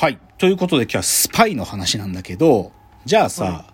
[0.00, 0.18] はい。
[0.38, 2.70] ということで今日はスパイの話なんだけど、
[3.04, 3.64] じゃあさ、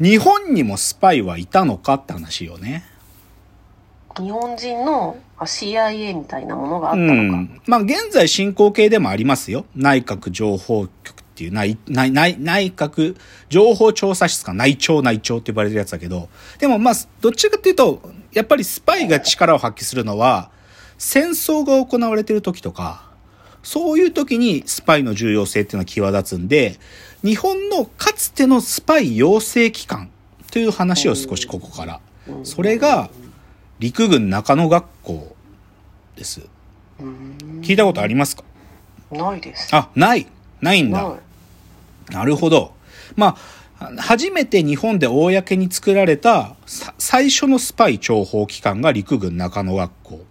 [0.00, 2.82] 日本にもスパイはいたのかって話よね。
[4.16, 7.36] 日本人のあ CIA みたいなものがあったうのか。
[7.36, 7.60] ん。
[7.66, 9.66] まあ現在進行形でもありますよ。
[9.74, 13.14] 内閣情報局っていう内、内、内、内閣
[13.50, 18.00] 情報調査室か内調内調って呼ばれてるやつだけど、でもまあ、どっちかっていうと、
[18.32, 20.48] やっぱりスパイが力を発揮するのは、
[20.96, 23.05] 戦争が行われてる時とか、
[23.66, 26.78] そういう時にスパイの重要性っていうのは際立つんで、
[27.24, 30.08] 日本のかつてのスパイ養成機関
[30.52, 32.00] という話を少しここから。
[32.44, 33.10] それが、
[33.80, 35.34] 陸軍中野学校
[36.14, 36.42] です。
[37.00, 38.44] うん聞いたことありますか？
[39.10, 39.74] ないです。
[39.74, 40.28] あ、ない。
[40.60, 41.16] ないんだ。
[42.10, 42.72] なるほど。
[43.16, 43.36] ま
[43.80, 50.24] あ、初めて日本で公に作られたさ最初のスパイ諜報機関が陸軍中野学校。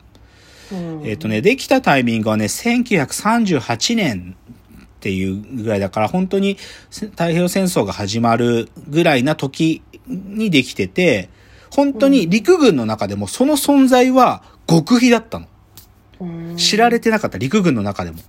[0.72, 1.02] うん。
[1.06, 4.36] えっ、とね、できたタイミングはね、1938年
[4.86, 6.58] っていうぐらいだから、本当に
[6.90, 11.30] せ太平洋戦争が始まるぐらいな時にできてて、
[11.70, 15.48] 本当に陸軍の中でもその存在は極秘だったの。
[16.20, 16.56] うん。
[16.58, 18.20] 知られてなかった、陸軍の中でも。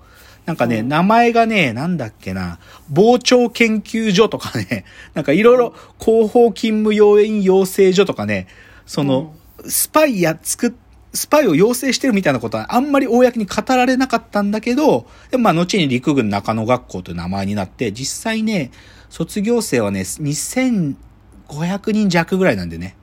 [0.47, 0.89] なんかね、うん。
[0.89, 4.85] 名前がね、なんだっけな、防潮研究所とかね、
[5.15, 8.47] なんかいろいろ広報勤務要員養成所とかね、
[8.87, 9.35] その、
[9.67, 10.73] スパイや、作っ、
[11.17, 18.71] スパイを養成してるみたいなことはあんまり公に語られなかったんだけど、でもまあ後に陸軍中野学校という名前になって、実際ね、
[19.09, 20.97] 卒業生はね、2500
[21.93, 22.97] 人弱ぐらいなんでね。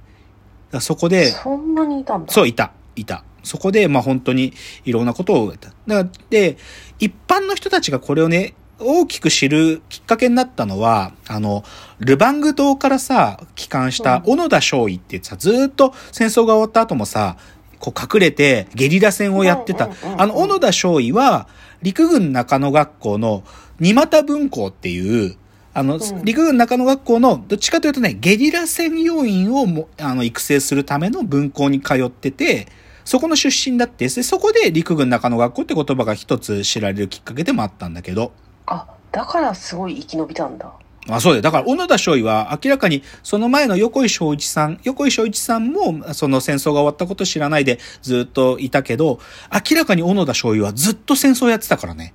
[0.79, 2.31] そこで、そんなにいたんだ。
[2.31, 3.23] そう、いた、いた。
[3.43, 4.53] そこで、まあ本当に
[4.85, 5.69] いろんなことを得た。
[5.87, 6.57] だからで、
[6.99, 11.63] 一般の人たちがこれをね、大きく知るきっかけになったのは、あの、
[11.99, 17.37] ルバング島からさ、帰還した小野田少尉ってさ、ずーっと戦争が終わった後もさ、
[17.83, 19.89] こう隠れてゲリラ戦をやってた。
[20.17, 21.49] あの、小野田少尉は、
[21.81, 23.43] 陸軍中野学校の
[23.77, 25.35] 二股分校っていう、
[25.73, 25.99] あの、ん。
[26.23, 32.69] 陸軍中野学校の、どっちかというとね、ゲリラ戦要員をも、あの、育成するための分校に通ってて、
[33.03, 38.31] そこの出身だって、でそこで陸軍中野学校って言葉が一つ知られるきっかけでもあったんだけど、
[38.65, 40.71] あ、だからすごい生き延びたんだ。
[41.09, 41.41] あ、そうだよ。
[41.41, 49.19] だから、小野田少尉は明らかに、その前の横井正一さん、横井正一さんも、その戦争が終わったこと知らないでずっといたけど、
[49.51, 52.13] 明らかに小野田少尉はずっと戦争やってたからね。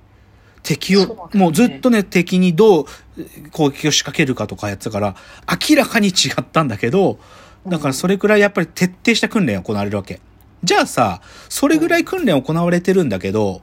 [0.63, 2.85] 敵を、もうずっとね、敵にどう
[3.51, 5.15] 攻撃を仕掛けるかとかやってたから、
[5.69, 6.11] 明らかに違
[6.41, 7.19] ったんだけど、
[7.67, 10.19] だからそれくらいやっぱり徹底した訓練が行われるわけ。
[10.63, 13.61] じゃあさ、それぐらい訓練行われてるんだけど、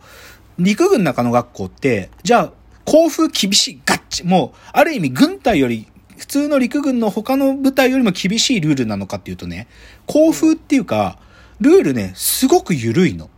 [0.59, 2.53] 陸軍中野学校って、じゃあ、
[2.85, 5.87] 校風厳しい、ガもう、ある意味軍隊より、
[6.17, 9.69] 普通の陸軍の他の部隊よりも厳しいルールなのかっていうとね、
[10.07, 11.19] 校風っていうか、
[11.61, 13.31] ルールね、すごく緩いの。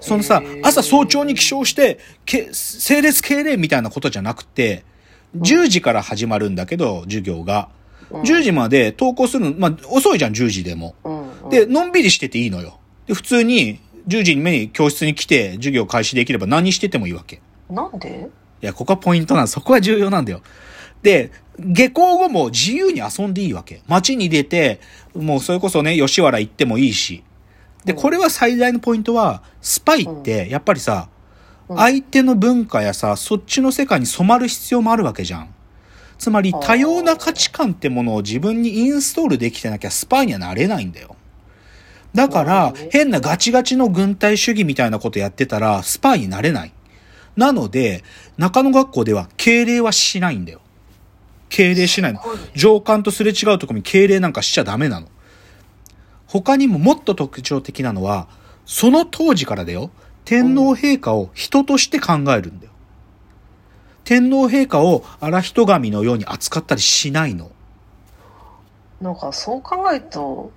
[0.00, 4.84] そのさ朝早朝に起床して、け整列敬礼みたいなことじゃなくて、
[5.36, 7.68] 10時から始まるんだけど、授業が。
[7.68, 10.94] うん10時まで登校するの、まあ、遅いじゃん、10時でも。
[11.50, 12.78] で、のんびりしてていいのよ。
[13.08, 17.40] で、普通に、10時に目に教室に来て、授業開始できれば何しててもいいわけ。
[17.68, 18.28] なんで？
[18.64, 20.40] いや、ここはポイントなんそこは重要なんだよ。
[21.02, 23.82] で、下校後も自由に遊んでいいわけ。
[23.86, 24.80] 街に出て、
[25.14, 27.22] もうそれこそね、吉原行ってもいいし。
[27.84, 31.14] で、これは最大のポイントは、スパイって、やっぱりさ、うん
[31.76, 35.54] 相手の文化やさ、そっちの世界に染まる必要もあるわけじゃん。
[36.18, 41.16] つまり、多様な価値観ってものを自分にインストールできてなきゃスパイにはなれないんだよ。
[42.14, 46.73] だから変なガチガチの軍隊主義みたいなことやってたら、スパイになれない。
[47.36, 48.04] なので、
[48.36, 50.60] 中野学校では敬礼はしないんだよ。
[51.48, 52.20] 敬礼しないの。
[52.54, 55.08] 上官とすれ違うとこに敬礼なんかしちゃダメなの。
[56.26, 58.28] 他にももっと特徴的なのは、
[58.66, 59.90] その当時からだよ、
[60.24, 62.72] 天皇陛下を人として考えるんだよ。
[64.04, 67.50] 天皇陛下を荒人神のように扱ったりしないの。
[69.00, 70.50] なんかそう考えると、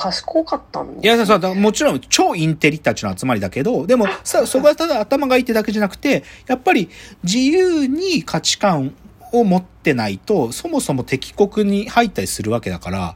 [0.00, 6.88] 賢かったんいや、さ、だもちろん超インテリたちの集まりだけど、でも さ、そこはただ頭がいいってだけじゃなくて、やっぱり
[7.22, 8.94] 自由に価値観
[9.32, 13.14] を持ってないと、そもそも敵国に入ったりするわけだから、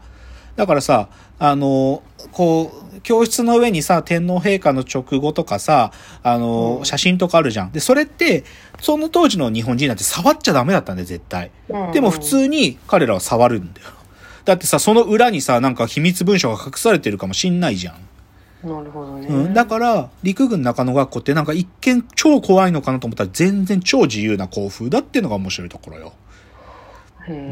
[0.57, 5.91] だからさ、あの、こう、教室の上にさ、天皇陛下の直後とかさ、
[6.23, 7.73] あの、うん写真とかあるじゃん。
[7.73, 8.45] で、それって、
[8.81, 11.51] その当時の日本人なんて触っちゃダメだったんだよ、絶対。
[11.93, 13.89] でも普通に彼らは触るんだよ。
[14.45, 18.69] だってさ、その裏にさ、なんか秘密文書が隠されてるかもしんないじゃん。
[18.69, 19.27] なるほどね。
[19.27, 26.13] うん、だから、陸軍中野学校ってなんか一見超怖いのかなと思ったら全然超自由な校風だっていうのが面白いところよ。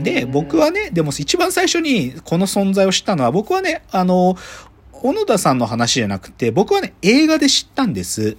[0.03, 4.37] で、僕はね、でも一番最初にこの存在を知ったのは、僕はね、あの、
[4.93, 8.37] 小野田さんの話じゃなくて、僕はね、映画で知ったんです。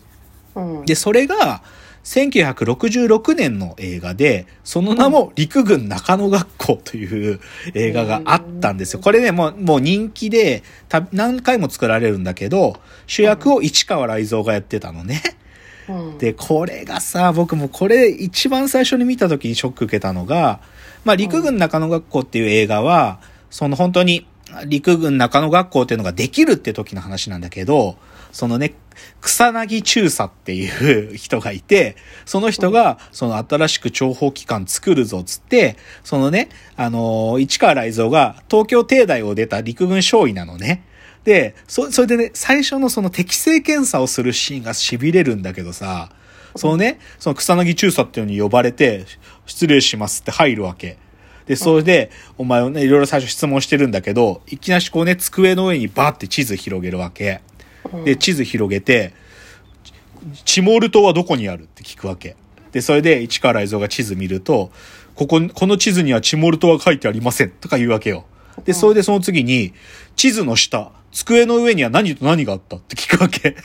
[0.56, 1.64] うん、で、それが、
[2.04, 7.40] 1966年の映画で、その名も陸軍中野学校という
[7.74, 9.00] 映画があったんですよ。
[9.00, 12.76] これね、もう、もう人気で、た何回も作られるんだけど、
[13.08, 15.22] 主役を市川雷蔵がやってたのね。
[15.88, 20.60] うん、で、これがさ、僕もこれ一番最初に見た時にショック受けたのが、
[21.06, 24.26] まあ、陸軍中野学校っていう映画は、その本当に
[24.68, 27.98] 陸軍中野学校っていうのができるって時の話なんだけど、
[28.34, 28.74] そのね、
[29.22, 31.96] 草薙中佐っていう人がいて、
[32.26, 40.84] その人が、その新しく諜報機関作るぞっつって、そのね、あのー市川雷蔵が東京帝大を出た陸軍少尉なのね。
[41.24, 46.10] で、そ、それでね、最初のその適正検査をするシーンが痺れるんだけどさ、
[46.56, 49.06] そのね、その草薙中佐っていうのに呼ばれて、
[49.46, 50.98] 失礼しますって入るわけ。
[51.46, 57.42] で、それで、お前をね、いろいろ最初質問してるんだけど、いきなしこうね、机の上にバーって地図広げるわけ。
[58.06, 59.14] で、地図広げて、
[60.46, 62.36] チモール島はどこにあるって聞くわけ。
[62.72, 64.72] で、それで市川雷蔵が地図見ると、
[65.16, 68.26] ここ、この地図にはチモール島は書いてありませんとか言うわけよ。
[68.66, 69.74] で、それでその次に、
[70.16, 73.56] 地図の下、机の上には何と何があったって聞くわけ。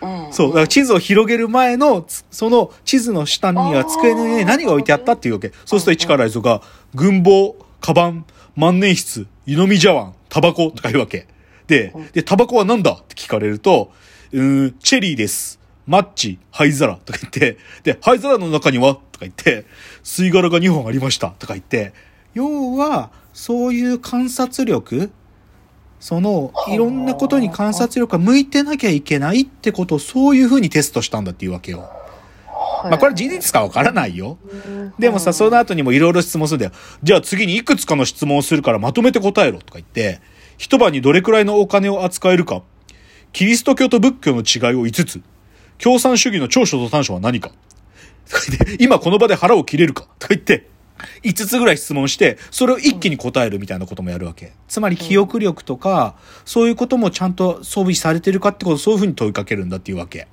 [0.00, 0.48] うん、 そう。
[0.48, 5.52] だから地図を広げる前の、つその地図の下には机の上に何が置いてあったっていうわけ。
[5.66, 6.62] そうすると市川雷蔵が、
[6.94, 8.24] 軍棒、カバン、
[8.56, 11.26] 万年筆、湯飲み茶碗、タバコとか言うわけ。
[11.72, 13.92] で、で、タバコは何だって聞かれると、
[14.32, 15.58] うーん、チェリーです。
[15.86, 18.94] マッチ、灰皿とか言って、で、灰皿の中には？
[18.94, 19.64] とか言って、
[20.04, 21.94] 吸い殻が2本ありましたとか言って、
[22.34, 25.10] 要は、そういう観察力
[25.98, 31.88] その、いろんなことに観察力が向いてなきゃいけないってことをそういう風にテストしたんだっていうわけよ。
[32.84, 34.36] まあこれ事実かわからないよ。
[34.98, 36.72] でもさ、その後にもいろいろ質問するんだよ。
[37.02, 40.20] じゃあ次にいくつかの質問をするからまとめて答えろとか言って、
[40.62, 42.62] 一晩にどれくらいのお金を扱えるか、
[43.32, 45.20] キリスト教と仏教の違いを5つ、
[45.76, 50.68] 共産主義の長所と短所は何か、とか言って今この場で腹を切れるかとか言って、
[51.24, 54.52] 5つぐらい質問して、それを一気に答えるみたいなこともやるわけ。
[54.68, 56.14] つまり記憶力とか、
[56.44, 60.28] そういうこともちゃんと装備されてるかってことをそういうふうに問いかけるんだっていうわけ。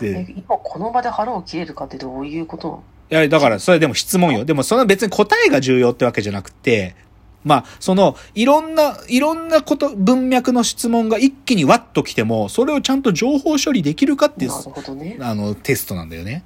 [0.00, 2.84] えで、今この場で腹を切れるかってどういうこと？
[3.10, 4.44] いや、だから、それでも質問よ。
[4.44, 6.94] でも、その別に答えが重要ってわけじゃなくて、
[7.44, 14.50] まあ、その、いろんな、いろんなこと、文脈の質問が一気にワッと来ても、それをちゃんと情報処理できるかっていう
[14.94, 15.16] ね。
[15.20, 16.44] あの、テストなんだよね。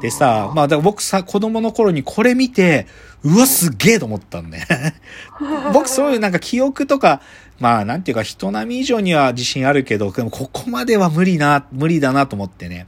[0.00, 2.86] でさ、まあ、だから僕さ、子供の頃にこれ見て、
[3.22, 4.94] うわ、すっげえと思ったんだよね。
[5.72, 7.20] 僕そういうなんか記憶とか、
[7.58, 12.86] まあ、なんていうか人並み以上には自信あるけど、でもここまでは無理な、無理だなと思ってね。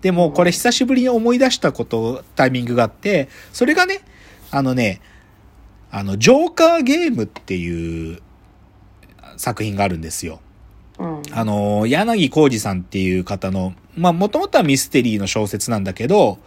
[0.00, 4.00] でも、これ久しぶりに思い出したこと、タイミングがあって、それがね、
[4.50, 5.00] あのね、
[5.96, 8.20] あの、ジョーカーゲームっていう
[9.38, 10.40] 作品があるんですよ。
[10.98, 11.22] うん。
[11.32, 16.38] あの、柳浩二さんっていう方の、まあ、もともとはミステリーの小説なんだけど、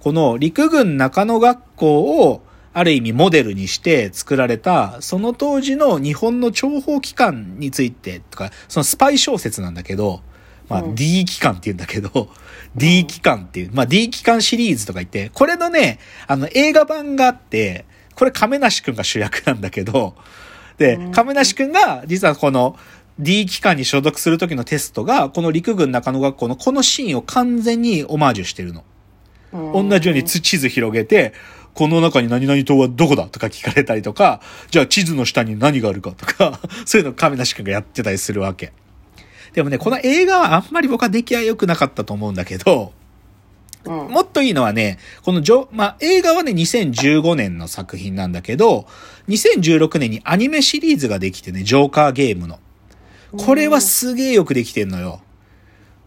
[0.00, 2.42] この陸軍中野学校を
[2.72, 10.22] ある意味モデルにして作られた、その当時の日本の諜報機関についてとか、そのスパイ小説なんだけど、
[10.68, 12.28] まあ、うん D 機関って言うんだけど、
[12.74, 17.86] D 機関っていう、まあ D 機関シリーズとか言って、これのね、あの映画版があって、
[18.18, 20.16] これ亀梨くんが主役なんだけど、
[20.76, 22.76] でう、ん亀梨くんが実はこの
[23.20, 28.80] D 機関に所属する時のテストが、この陸軍中野学校のこのシーンを完全にオマージュしてるの。
[28.80, 31.32] うん同じように地図広げて、
[31.74, 38.72] この中に何々島はどこだとか聞かれたりとか、じゃあ地図の下に何があるかとか、 そういうのを亀梨くんがやってたりするわけ。
[39.54, 42.92] でもね、この映画はあんまり僕は出来は良くなかったと思うんだけど、
[43.84, 48.86] うんもっといいのはね、このジョ、まあ、映画はね、2015年の作品なんだけど、
[49.28, 52.58] 2016年にアニメシリーズができてね、ジョーカーゲームの。
[53.36, 55.20] これはすげえよくできてんのよ。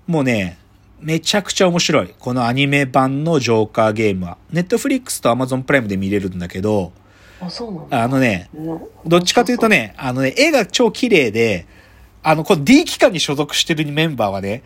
[0.07, 0.57] もうね、
[0.99, 2.13] めちゃくちゃ面白い。
[2.19, 4.37] このアニメ版のジョーカーゲームは。
[4.51, 6.91] ネットフリックスとアマゾンプライムで見れるんだけど、
[7.39, 8.03] あ、そうなんだ。
[8.03, 9.67] あのね、うんどっちかというと。
[9.67, 11.65] ね、あのね、絵が超綺麗で、
[12.23, 14.61] あの、この D 機関に所属してるメンバーはね、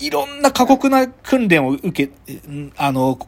[0.00, 2.12] いろんな過酷な訓練を受け、
[2.48, 3.18] うんあの、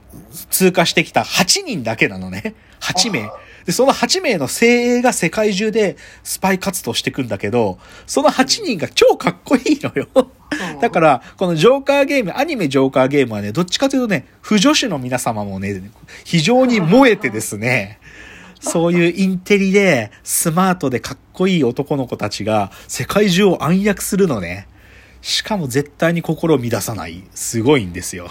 [0.50, 2.54] 通過してきた8人だけなのね。
[2.80, 3.30] 8名。
[3.66, 10.08] で、その8名の精鋭が世界中でスパイ活動してくんだけど、その8人が超かっこいいのよ。
[10.14, 10.26] うん
[10.80, 15.82] だから、このジョーカーゲーム、アニメジョーカーゲームはね、どっちかというとね、不女子の皆様もね、
[16.24, 17.98] 非常に燃えてですね、
[18.60, 24.68] そういうインテリで、スマートでかっこいい男の子たちが世界中を暗躍するのね。
[25.22, 27.22] しかも絶対に心を乱さない。
[27.34, 28.30] すごいんですよ。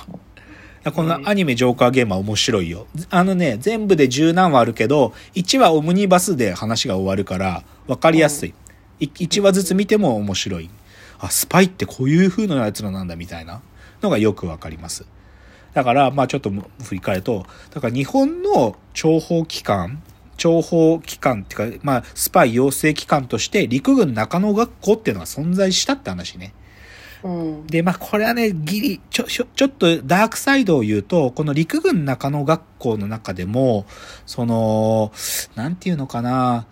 [0.93, 2.87] このアニメジョーカーゲームは面白いよ。
[3.09, 8.53] あのね、全部で十何話あるけど、1話オムニバスで話が終わるから、わかりやすい。
[8.99, 10.69] 1話ずつ見ても面白い。
[11.19, 13.61] あ、スパイってこういう風なやつらなんだみたいな
[14.01, 15.05] のがよくわかります。
[15.73, 16.51] だから、まあちょっと
[16.83, 20.01] 振り返ると、だから日本の諜報機関、
[20.37, 26.53] 諜報機関っていうか、まあスパイ養成機関として陸軍中野学校っていうのが存在したって話ね。
[27.23, 27.67] うん。
[27.67, 33.85] で、まあこれはね、ギリ、ちょ、ちょ、ちょっとダークサイドを言うと、この陸軍中野学校の中でも、
[34.25, 35.11] その、
[35.55, 36.65] なんていうのかな、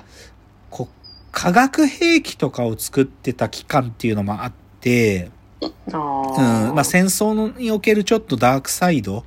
[0.69, 0.99] こう、
[1.31, 4.51] 化学兵器とかを作ってた機関っていうのもあっ
[4.81, 5.29] て、
[5.61, 9.23] あうん、まあ戦争のにおけるちょっとダークサイド、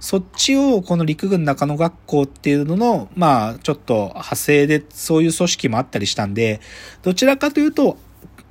[0.00, 6.60] そっちをこの陸軍中野学校っていうのの、まあちょっと派生でそういう組織もあったりしたんで、
[7.02, 7.98] どちらかというと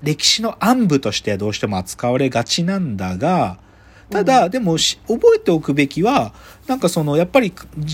[0.02, 3.60] 歴史の暗部としてはどうしても扱われがちなんだが、
[4.10, 6.34] ただ、でもし覚えておくべきは、
[6.68, 7.52] なんかそのやっぱり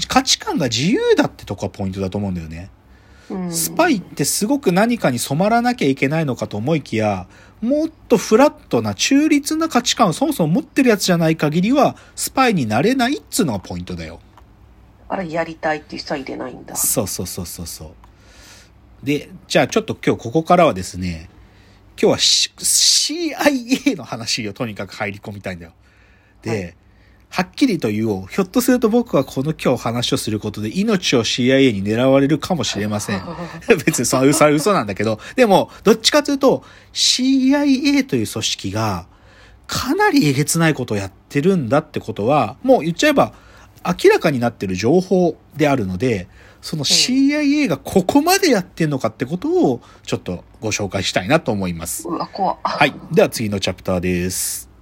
[0.07, 2.69] 価値観が自由だってとこがポイントだと思うんだよね。
[3.29, 7.27] うんスパイってすごく何かに染まらなきゃいけないのかと思いきや、
[7.61, 14.19] もっとフラットな中立な価値観をそもそも持ってるやつじゃない限りは、スパイになれないっつうのがポイントだよ。
[15.07, 16.75] あれやりたいっていう人は入れないんだ。
[16.75, 19.05] そうそうそうそうそう。
[19.05, 21.29] で、じゃあちょっと今日ここからはですね、
[22.01, 25.71] 今日は、CIA の話をとにかく入り込みたいんだよ。
[26.41, 26.75] で、
[27.29, 28.27] はっきりと言おう。
[28.27, 33.21] ひょっとすると僕はこの今日話をすることで命を CIA に狙われるかもしれません。
[33.85, 39.07] 別にその嘘は嘘なんだけど、でも、どっちかというと、CIA という組織が、
[39.67, 43.33] かなりえげつないことをやってるんだってことは、もう言っちゃえば、
[43.85, 46.27] 明らかになってる情報であるので、
[46.65, 52.07] その CIA がここまでやってんのかってことを、ちょっとご紹介したいなと思います。
[52.07, 52.57] うわ、怖っ。
[52.63, 52.93] はい。
[53.11, 54.74] では次のチャプターです。